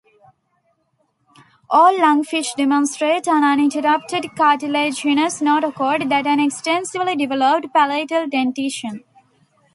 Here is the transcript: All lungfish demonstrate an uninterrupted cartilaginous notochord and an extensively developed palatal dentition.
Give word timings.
All 1.69 1.93
lungfish 1.93 2.55
demonstrate 2.55 3.27
an 3.27 3.43
uninterrupted 3.43 4.35
cartilaginous 4.35 5.41
notochord 5.41 6.01
and 6.01 6.11
an 6.11 6.39
extensively 6.39 7.15
developed 7.15 7.71
palatal 7.71 8.27
dentition. 8.27 9.03